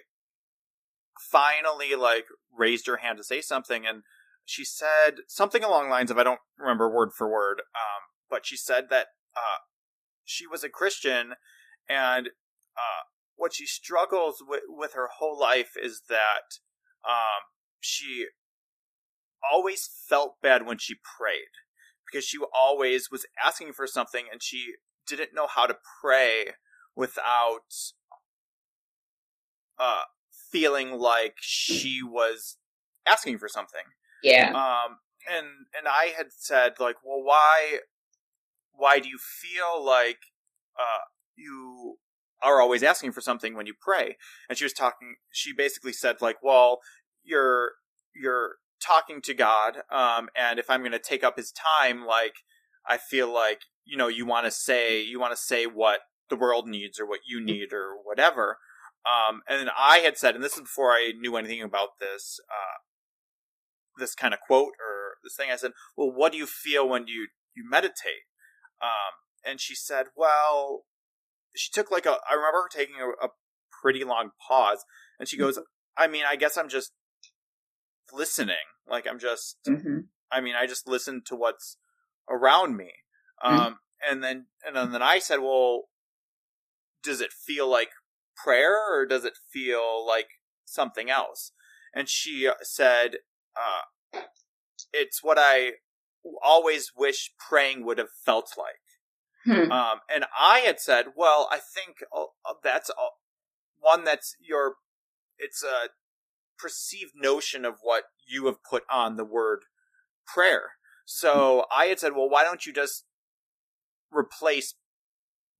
finally 1.19 1.95
like 1.95 2.25
raised 2.57 2.87
her 2.87 2.97
hand 2.97 3.17
to 3.17 3.23
say 3.23 3.41
something, 3.41 3.85
and 3.85 4.03
she 4.45 4.63
said 4.63 5.21
something 5.27 5.63
along 5.63 5.85
the 5.85 5.91
lines 5.91 6.11
of 6.11 6.17
I 6.17 6.23
don't 6.23 6.39
remember 6.57 6.89
word 6.89 7.11
for 7.13 7.29
word, 7.29 7.59
um, 7.59 8.03
but 8.29 8.45
she 8.45 8.55
said 8.55 8.85
that 8.89 9.07
uh, 9.35 9.59
she 10.23 10.47
was 10.47 10.63
a 10.63 10.69
Christian, 10.69 11.33
and 11.89 12.27
uh, 12.27 13.03
what 13.35 13.53
she 13.53 13.65
struggles 13.65 14.43
with 14.45 14.63
with 14.67 14.93
her 14.93 15.09
whole 15.19 15.39
life 15.39 15.71
is 15.81 16.03
that 16.09 16.59
um, 17.07 17.43
she 17.79 18.25
always 19.51 19.89
felt 20.08 20.36
bad 20.41 20.65
when 20.65 20.77
she 20.77 20.96
prayed 20.96 21.51
because 22.05 22.25
she 22.25 22.38
always 22.53 23.10
was 23.12 23.25
asking 23.43 23.74
for 23.74 23.88
something 23.88 24.25
and 24.31 24.41
she 24.41 24.74
didn't 25.08 25.34
know 25.34 25.48
how 25.48 25.65
to 25.65 25.77
pray 26.01 26.53
without 26.96 27.74
uh 29.79 30.03
feeling 30.51 30.91
like 30.91 31.36
she 31.39 32.01
was 32.03 32.58
asking 33.08 33.38
for 33.38 33.48
something. 33.48 33.84
Yeah. 34.24 34.50
Um 34.50 34.98
and 35.29 35.48
and 35.77 35.88
I 35.88 36.13
had 36.17 36.27
said 36.31 36.74
like, 36.79 36.96
"Well, 37.03 37.24
why 37.24 37.79
why 38.72 39.00
do 39.00 39.10
you 39.10 39.17
feel 39.17 39.84
like 39.84 40.19
uh 40.77 41.05
you 41.36 41.98
are 42.41 42.62
always 42.62 42.84
asking 42.84 43.12
for 43.12 43.22
something 43.22 43.55
when 43.55 43.65
you 43.65 43.74
pray?" 43.79 44.17
And 44.50 44.58
she 44.58 44.65
was 44.65 44.74
talking 44.74 45.15
she 45.31 45.53
basically 45.53 45.93
said 45.93 46.22
like, 46.22 46.38
"Well, 46.41 46.79
you're 47.24 47.74
you're 48.15 48.55
talking 48.79 49.21
to 49.21 49.33
God, 49.33 49.77
um, 49.91 50.29
and 50.36 50.59
if 50.59 50.69
I'm 50.69 50.81
going 50.81 50.91
to 50.91 51.00
take 51.00 51.24
up 51.24 51.38
His 51.38 51.51
time, 51.51 52.05
like 52.05 52.36
I 52.88 52.98
feel 52.98 53.33
like 53.33 53.62
you 53.86 53.98
know 53.98 54.07
you 54.07 54.25
want 54.25 54.45
to 54.45 54.51
say 54.51 55.01
you 55.01 55.19
want 55.19 55.33
to 55.33 55.41
say 55.41 55.65
what 55.65 56.01
the 56.29 56.36
world 56.36 56.67
needs 56.67 57.00
or 57.00 57.07
what 57.07 57.21
you 57.27 57.41
need 57.43 57.74
or 57.74 57.95
whatever. 58.03 58.57
Um, 59.05 59.41
and 59.48 59.69
I 59.77 60.00
had 60.00 60.17
said, 60.17 60.36
and 60.36 60.43
this 60.43 60.53
is 60.53 60.62
before 60.62 60.91
I 60.91 61.13
knew 61.17 61.38
anything 61.38 61.62
about 61.62 62.00
this 62.00 62.39
uh, 62.50 62.77
this 63.98 64.15
kind 64.15 64.33
of 64.33 64.39
quote 64.39 64.74
or 64.79 65.17
this 65.24 65.36
thing. 65.36 65.50
I 65.51 65.55
said, 65.55 65.71
"Well, 65.95 66.12
what 66.12 66.31
do 66.31 66.38
you 66.38 66.45
feel 66.45 66.88
when 66.88 67.07
you 67.07 67.27
you 67.55 67.63
meditate?" 67.69 68.27
Um, 68.81 69.13
and 69.45 69.59
she 69.59 69.75
said, 69.75 70.07
"Well." 70.15 70.83
She 71.55 71.71
took 71.71 71.89
like 71.89 72.05
a. 72.05 72.12
I 72.29 72.36
remember 72.36 72.62
her 72.62 72.69
taking 72.71 72.98
a, 73.01 73.25
a 73.25 73.29
pretty 73.81 74.03
long 74.03 74.29
pause, 74.48 74.86
and 75.19 75.27
she 75.27 75.36
goes, 75.36 75.57
"I 75.98 76.07
mean, 76.07 76.24
I 76.29 76.36
guess 76.36 76.57
I'm 76.57 76.69
just 76.69 76.91
listening. 78.13 78.55
Like 78.87 79.07
I'm 79.07 79.19
just, 79.19 79.57
mm-hmm. 79.67 79.99
I 80.31 80.41
mean, 80.41 80.55
I 80.55 80.67
just 80.67 80.87
listen 80.87 81.21
to 81.27 81.35
what's 81.35 81.77
around 82.29 82.77
me. 82.77 82.91
Mm-hmm. 83.43 83.55
Um, 83.55 83.59
mm-hmm. 83.59 84.11
and 84.11 84.23
then, 84.23 84.45
and 84.65 84.93
then 84.93 85.01
I 85.01 85.19
said, 85.19 85.39
well, 85.39 85.83
does 87.03 87.21
it 87.21 87.31
feel 87.31 87.69
like 87.69 87.89
prayer 88.35 88.77
or 88.91 89.05
does 89.05 89.25
it 89.25 89.37
feel 89.51 90.05
like 90.05 90.27
something 90.65 91.09
else? 91.09 91.51
And 91.93 92.07
she 92.07 92.47
uh, 92.47 92.53
said, 92.61 93.17
uh, 93.55 94.21
it's 94.93 95.23
what 95.23 95.37
I 95.39 95.73
always 96.43 96.91
wish 96.95 97.31
praying 97.39 97.85
would 97.85 97.97
have 97.97 98.11
felt 98.25 98.53
like. 98.57 98.75
Hmm. 99.45 99.71
Um, 99.71 99.99
and 100.13 100.25
I 100.37 100.59
had 100.59 100.79
said, 100.79 101.07
well, 101.15 101.47
I 101.51 101.59
think 101.59 101.97
uh, 102.15 102.25
that's 102.63 102.91
one 103.79 104.03
that's 104.03 104.35
your, 104.41 104.75
it's 105.37 105.63
a 105.63 105.89
perceived 106.59 107.13
notion 107.15 107.65
of 107.65 107.75
what 107.81 108.03
you 108.27 108.45
have 108.45 108.63
put 108.63 108.83
on 108.91 109.15
the 109.15 109.25
word 109.25 109.59
prayer. 110.27 110.71
So 111.05 111.65
I 111.75 111.85
had 111.85 111.99
said, 111.99 112.13
well, 112.15 112.29
why 112.29 112.43
don't 112.43 112.65
you 112.65 112.73
just 112.73 113.05
replace 114.11 114.75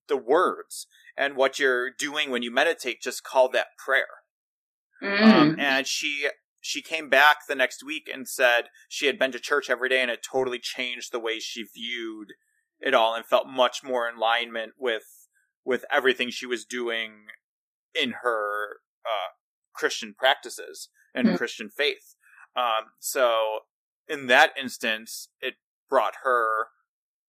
the 0.08 0.18
words 0.18 0.88
and 1.18 1.36
what 1.36 1.60
you're 1.60 1.90
doing 1.92 2.30
when 2.30 2.44
you 2.44 2.52
meditate, 2.52 3.02
just 3.02 3.24
call 3.24 3.50
that 3.50 3.68
prayer. 3.84 4.08
Mm. 5.02 5.22
Um, 5.22 5.56
and 5.60 5.88
she 5.88 6.28
she 6.62 6.82
came 6.82 7.10
back 7.10 7.48
the 7.48 7.56
next 7.56 7.84
week 7.84 8.10
and 8.14 8.28
said 8.28 8.66
she 8.90 9.06
had 9.06 9.18
been 9.18 9.32
to 9.32 9.40
church 9.40 9.70
every 9.70 9.88
day 9.88 10.02
and 10.02 10.12
it 10.12 10.20
totally 10.30 10.60
changed 10.60 11.12
the 11.12 11.20
way 11.20 11.40
she 11.40 11.64
viewed 11.64 12.34
it 12.82 12.94
all 12.94 13.16
and 13.16 13.26
felt 13.26 13.48
much 13.48 13.82
more 13.84 14.10
in 14.10 14.18
alignment 14.18 14.74
with 14.78 15.28
with 15.64 15.86
everything 15.92 16.30
she 16.30 16.46
was 16.46 16.66
doing 16.66 17.28
in 18.00 18.16
her 18.24 18.80
uh, 19.06 19.32
Christian 19.80 20.14
practices 20.18 20.90
and 21.16 21.26
mm-hmm. 21.26 21.38
Christian 21.38 21.70
faith. 21.70 22.16
Um, 22.56 22.92
so 23.00 23.60
in 24.10 24.28
that 24.28 24.52
instance, 24.62 25.30
it 25.40 25.54
brought 25.90 26.16
her 26.24 26.68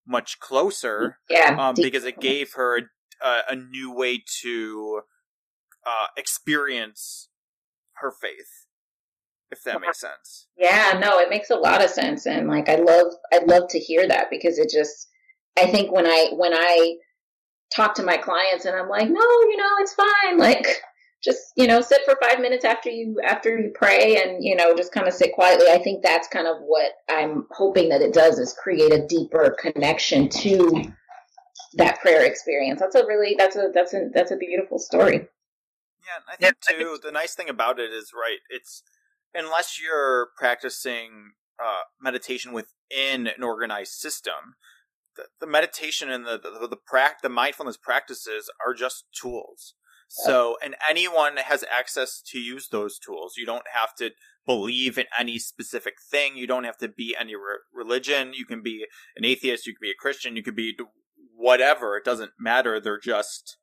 much 0.06 0.40
closer, 0.40 1.18
yeah, 1.28 1.56
um, 1.58 1.74
because 1.76 2.04
it 2.04 2.18
gave 2.18 2.54
her 2.54 2.78
a, 3.22 3.38
a 3.50 3.54
new 3.54 3.94
way 3.94 4.22
to 4.42 5.02
uh, 5.86 6.06
experience 6.16 7.28
her 7.94 8.10
faith. 8.10 8.66
If 9.52 9.62
that 9.64 9.80
makes 9.80 10.00
sense. 10.00 10.46
Yeah, 10.56 11.00
no, 11.02 11.18
it 11.18 11.28
makes 11.28 11.50
a 11.50 11.56
lot 11.56 11.82
of 11.84 11.90
sense, 11.90 12.26
and 12.26 12.48
like 12.48 12.68
I 12.68 12.76
love, 12.76 13.12
I 13.32 13.38
love 13.44 13.68
to 13.70 13.78
hear 13.78 14.06
that 14.08 14.28
because 14.30 14.58
it 14.58 14.70
just, 14.70 15.08
I 15.58 15.66
think 15.66 15.92
when 15.92 16.06
I 16.06 16.28
when 16.32 16.54
I 16.54 16.96
talk 17.74 17.94
to 17.94 18.02
my 18.02 18.16
clients 18.16 18.64
and 18.64 18.76
I'm 18.76 18.88
like, 18.88 19.08
no, 19.08 19.20
you 19.20 19.56
know, 19.56 19.70
it's 19.78 19.94
fine, 19.94 20.38
like 20.38 20.66
just 21.22 21.52
you 21.56 21.66
know 21.66 21.80
sit 21.80 22.00
for 22.04 22.16
five 22.22 22.40
minutes 22.40 22.64
after 22.64 22.90
you 22.90 23.20
after 23.24 23.58
you 23.58 23.70
pray 23.74 24.22
and 24.22 24.42
you 24.42 24.56
know 24.56 24.74
just 24.74 24.92
kind 24.92 25.06
of 25.06 25.14
sit 25.14 25.32
quietly. 25.34 25.66
I 25.70 25.78
think 25.78 26.02
that's 26.02 26.28
kind 26.28 26.46
of 26.46 26.56
what 26.60 26.92
i'm 27.08 27.46
hoping 27.50 27.88
that 27.90 28.00
it 28.00 28.14
does 28.14 28.38
is 28.38 28.54
create 28.54 28.92
a 28.92 29.06
deeper 29.06 29.56
connection 29.60 30.28
to 30.28 30.84
that 31.74 32.00
prayer 32.00 32.24
experience. 32.24 32.80
That's 32.80 32.96
a 32.96 33.06
really 33.06 33.34
that's 33.38 33.56
a 33.56 33.68
that's 33.72 33.94
a 33.94 34.08
that's 34.12 34.30
a 34.30 34.36
beautiful 34.36 34.78
story. 34.78 35.14
Yeah 35.16 36.32
i 36.32 36.36
think 36.36 36.56
too 36.68 36.98
the 37.02 37.12
nice 37.12 37.34
thing 37.34 37.48
about 37.48 37.78
it 37.78 37.92
is 37.92 38.12
right 38.14 38.38
it's 38.48 38.82
unless 39.34 39.80
you're 39.80 40.28
practicing 40.36 41.32
uh, 41.62 41.82
meditation 42.00 42.52
within 42.52 43.26
an 43.26 43.42
organized 43.42 43.92
system 43.92 44.56
the, 45.16 45.24
the 45.40 45.46
meditation 45.46 46.10
and 46.10 46.24
the 46.26 46.38
the, 46.42 46.58
the, 46.60 46.68
the, 46.68 46.76
pra- 46.76 47.16
the 47.22 47.28
mindfulness 47.28 47.76
practices 47.76 48.50
are 48.66 48.74
just 48.74 49.04
tools 49.12 49.74
so, 50.12 50.56
and 50.60 50.74
anyone 50.88 51.36
has 51.36 51.64
access 51.70 52.20
to 52.26 52.40
use 52.40 52.68
those 52.68 52.98
tools. 52.98 53.34
You 53.36 53.46
don't 53.46 53.66
have 53.72 53.94
to 53.96 54.10
believe 54.44 54.98
in 54.98 55.04
any 55.16 55.38
specific 55.38 55.94
thing. 56.10 56.36
You 56.36 56.48
don't 56.48 56.64
have 56.64 56.78
to 56.78 56.88
be 56.88 57.14
any 57.18 57.36
re- 57.36 57.60
religion. 57.72 58.32
You 58.34 58.44
can 58.44 58.60
be 58.60 58.86
an 59.14 59.24
atheist. 59.24 59.68
You 59.68 59.72
can 59.74 59.82
be 59.82 59.92
a 59.92 59.98
Christian. 59.98 60.34
You 60.34 60.42
could 60.42 60.56
be 60.56 60.76
whatever. 61.36 61.96
It 61.96 62.04
doesn't 62.04 62.32
matter. 62.40 62.80
They're 62.80 62.98
just 62.98 63.56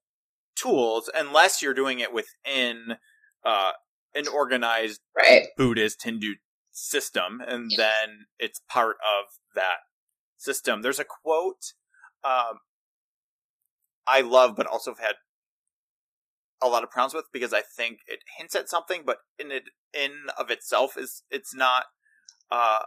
tools 0.55 1.09
unless 1.13 1.61
you're 1.61 1.73
doing 1.73 1.99
it 1.99 2.13
within 2.13 2.95
uh, 3.45 3.71
an 4.15 4.29
organized 4.29 5.01
right. 5.17 5.47
Buddhist 5.57 6.03
Hindu 6.03 6.35
system, 6.71 7.41
and 7.45 7.71
yes. 7.71 7.77
then 7.77 8.25
it's 8.39 8.61
part 8.69 8.95
of 9.01 9.25
that 9.53 9.79
system. 10.37 10.81
There's 10.81 10.99
a 10.99 11.05
quote 11.05 11.73
um, 12.23 12.59
I 14.07 14.21
love, 14.21 14.55
but 14.55 14.65
also 14.65 14.91
have 14.91 14.99
had 14.99 15.15
a 16.61 16.67
lot 16.67 16.83
of 16.83 16.91
problems 16.91 17.13
with 17.13 17.25
because 17.31 17.53
I 17.53 17.61
think 17.61 17.99
it 18.07 18.19
hints 18.37 18.55
at 18.55 18.69
something, 18.69 19.03
but 19.05 19.17
in 19.37 19.51
it 19.51 19.63
in 19.93 20.11
of 20.37 20.49
itself 20.49 20.97
is 20.97 21.23
it's 21.29 21.53
not 21.53 21.85
uh, 22.51 22.83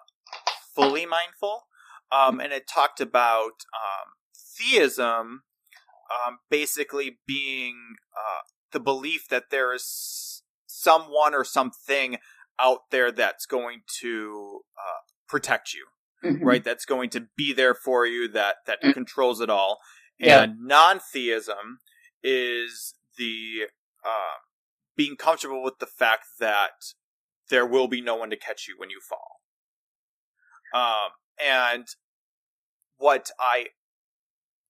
fully 0.75 1.07
mindful. 1.07 1.67
Um, 2.13 2.41
and 2.41 2.53
it 2.53 2.67
talked 2.67 3.01
about 3.01 3.63
um, 3.73 4.15
theism 4.35 5.43
um, 6.11 6.39
basically 6.51 7.19
being 7.27 7.77
uh, 8.17 8.41
the 8.73 8.81
belief 8.81 9.29
that 9.29 9.45
there 9.51 9.73
is 9.75 10.43
someone 10.67 11.35
or 11.35 11.45
something 11.45 12.19
out 12.59 12.91
there 12.91 13.13
that's 13.13 13.47
going 13.47 13.83
to 14.01 14.61
uh, 14.77 15.01
protect 15.29 15.73
you, 15.73 15.87
mm-hmm. 16.25 16.45
right? 16.45 16.65
That's 16.65 16.85
going 16.85 17.11
to 17.11 17.29
be 17.37 17.53
there 17.53 17.75
for 17.75 18.07
you, 18.07 18.29
that 18.29 18.57
that 18.67 18.83
mm-hmm. 18.83 18.93
controls 18.93 19.41
it 19.41 19.51
all. 19.51 19.79
And 20.19 20.29
yeah. 20.29 20.47
non-theism 20.59 21.79
is 22.23 22.95
the 23.21 23.69
uh, 24.05 24.41
being 24.97 25.15
comfortable 25.15 25.63
with 25.63 25.79
the 25.79 25.87
fact 25.87 26.27
that 26.41 26.95
there 27.51 27.67
will 27.67 27.87
be 27.87 28.01
no 28.01 28.17
one 28.17 28.31
to 28.31 28.37
catch 28.37 28.67
you 28.67 28.75
when 28.79 28.91
you 28.91 29.01
fall. 29.01 29.41
Um, 30.75 31.11
and 31.45 31.87
what 32.97 33.31
I 33.39 33.67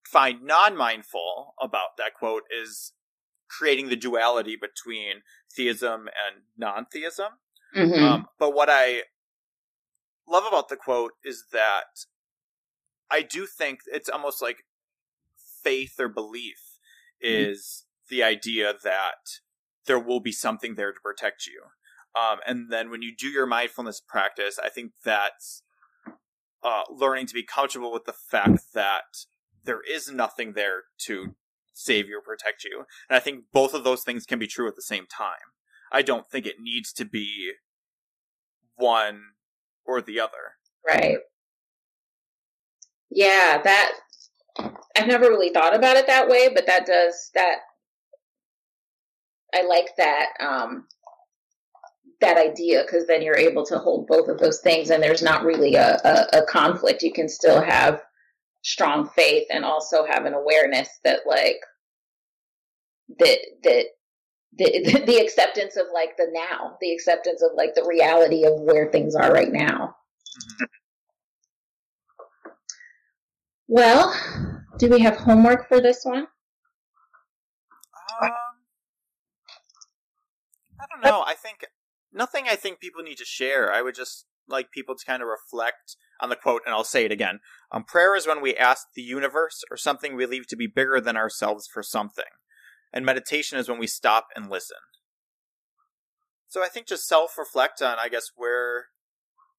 find 0.04 0.42
non-mindful 0.42 1.54
about 1.60 1.96
that 1.98 2.14
quote 2.18 2.44
is 2.50 2.92
creating 3.48 3.88
the 3.88 3.96
duality 3.96 4.56
between 4.60 5.22
theism 5.54 6.08
and 6.08 6.44
non-theism. 6.56 7.32
Mm-hmm. 7.76 8.04
Um, 8.04 8.26
but 8.38 8.54
what 8.54 8.68
I 8.70 9.02
love 10.28 10.44
about 10.46 10.68
the 10.68 10.76
quote 10.76 11.12
is 11.24 11.44
that 11.52 12.06
I 13.10 13.22
do 13.22 13.46
think 13.46 13.80
it's 13.86 14.08
almost 14.08 14.42
like 14.42 14.64
faith 15.62 15.94
or 16.00 16.08
belief 16.08 16.78
mm-hmm. 17.24 17.50
is. 17.50 17.84
The 18.10 18.22
idea 18.22 18.74
that 18.84 19.40
there 19.86 19.98
will 19.98 20.20
be 20.20 20.32
something 20.32 20.74
there 20.74 20.92
to 20.92 21.00
protect 21.00 21.46
you. 21.46 21.62
Um, 22.20 22.38
and 22.46 22.70
then 22.70 22.90
when 22.90 23.02
you 23.02 23.14
do 23.16 23.28
your 23.28 23.46
mindfulness 23.46 24.00
practice, 24.00 24.58
I 24.62 24.68
think 24.68 24.92
that's 25.04 25.62
uh, 26.62 26.82
learning 26.90 27.26
to 27.26 27.34
be 27.34 27.44
comfortable 27.44 27.92
with 27.92 28.04
the 28.04 28.12
fact 28.12 28.74
that 28.74 29.24
there 29.64 29.80
is 29.88 30.10
nothing 30.10 30.52
there 30.52 30.82
to 31.06 31.34
save 31.72 32.08
you 32.08 32.18
or 32.18 32.22
protect 32.22 32.64
you. 32.64 32.84
And 33.08 33.16
I 33.16 33.20
think 33.20 33.44
both 33.52 33.74
of 33.74 33.84
those 33.84 34.02
things 34.02 34.26
can 34.26 34.38
be 34.38 34.46
true 34.46 34.68
at 34.68 34.76
the 34.76 34.82
same 34.82 35.06
time. 35.06 35.54
I 35.92 36.02
don't 36.02 36.28
think 36.28 36.46
it 36.46 36.56
needs 36.60 36.92
to 36.94 37.04
be 37.04 37.52
one 38.76 39.20
or 39.84 40.00
the 40.00 40.20
other. 40.20 40.56
Right. 40.86 41.18
Yeah, 43.10 43.60
that 43.62 43.92
I've 44.96 45.06
never 45.06 45.26
really 45.26 45.50
thought 45.50 45.74
about 45.74 45.96
it 45.96 46.06
that 46.06 46.28
way, 46.28 46.48
but 46.52 46.66
that 46.66 46.86
does 46.86 47.30
that 47.34 47.58
I 49.54 49.66
like 49.66 49.96
that 49.96 50.26
um 50.40 50.86
that 52.20 52.36
idea 52.36 52.82
because 52.82 53.06
then 53.06 53.22
you're 53.22 53.36
able 53.36 53.64
to 53.66 53.78
hold 53.78 54.06
both 54.06 54.28
of 54.28 54.38
those 54.38 54.60
things 54.60 54.90
and 54.90 55.02
there's 55.02 55.22
not 55.22 55.44
really 55.44 55.74
a, 55.74 55.98
a, 56.04 56.38
a 56.40 56.46
conflict. 56.46 57.02
You 57.02 57.12
can 57.12 57.28
still 57.28 57.62
have 57.62 58.02
strong 58.62 59.08
faith 59.08 59.46
and 59.50 59.64
also 59.64 60.04
have 60.04 60.26
an 60.26 60.34
awareness 60.34 60.88
that 61.04 61.20
like 61.26 61.60
that 63.18 63.38
that 63.64 63.84
the, 64.56 65.02
the 65.06 65.16
acceptance 65.18 65.76
of 65.76 65.86
like 65.94 66.16
the 66.16 66.28
now, 66.32 66.76
the 66.80 66.92
acceptance 66.92 67.42
of 67.42 67.52
like 67.56 67.74
the 67.74 67.86
reality 67.88 68.44
of 68.44 68.60
where 68.60 68.90
things 68.90 69.14
are 69.14 69.32
right 69.32 69.52
now. 69.52 69.96
Mm-hmm. 70.38 70.64
Well, 73.68 74.14
do 74.78 74.90
we 74.90 75.00
have 75.00 75.16
homework 75.16 75.68
for 75.68 75.80
this 75.80 76.00
one? 76.04 76.26
Um, 78.20 78.30
I 80.80 80.86
don't 80.90 81.04
know. 81.04 81.22
I 81.26 81.34
think 81.34 81.66
nothing. 82.12 82.44
I 82.48 82.56
think 82.56 82.80
people 82.80 83.02
need 83.02 83.18
to 83.18 83.24
share. 83.24 83.72
I 83.72 83.82
would 83.82 83.94
just 83.94 84.26
like 84.48 84.70
people 84.72 84.94
to 84.96 85.06
kind 85.06 85.22
of 85.22 85.28
reflect 85.28 85.96
on 86.20 86.28
the 86.28 86.36
quote, 86.36 86.62
and 86.66 86.74
I'll 86.74 86.84
say 86.84 87.04
it 87.04 87.12
again. 87.12 87.40
Um, 87.70 87.84
prayer 87.84 88.16
is 88.16 88.26
when 88.26 88.42
we 88.42 88.56
ask 88.56 88.88
the 88.94 89.02
universe 89.02 89.62
or 89.70 89.76
something 89.76 90.16
we 90.16 90.26
believe 90.26 90.46
to 90.48 90.56
be 90.56 90.66
bigger 90.66 91.00
than 91.00 91.16
ourselves 91.16 91.68
for 91.72 91.82
something. 91.82 92.24
And 92.92 93.04
meditation 93.04 93.58
is 93.58 93.68
when 93.68 93.78
we 93.78 93.86
stop 93.86 94.26
and 94.34 94.50
listen. 94.50 94.78
So 96.48 96.64
I 96.64 96.68
think 96.68 96.88
just 96.88 97.06
self 97.06 97.38
reflect 97.38 97.80
on, 97.80 97.98
I 98.00 98.08
guess, 98.08 98.30
where 98.34 98.86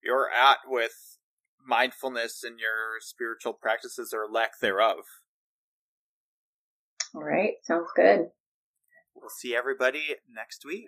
you're 0.04 0.30
at 0.30 0.58
with 0.68 1.18
mindfulness 1.66 2.44
and 2.44 2.60
your 2.60 3.00
spiritual 3.00 3.54
practices 3.54 4.14
or 4.14 4.28
lack 4.30 4.60
thereof. 4.60 4.98
All 7.16 7.24
right, 7.24 7.54
sounds 7.64 7.90
good. 7.96 8.28
We'll 9.16 9.30
see 9.30 9.56
everybody 9.56 10.16
next 10.34 10.66
week. 10.66 10.88